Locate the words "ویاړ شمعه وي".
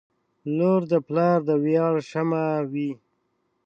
1.63-2.91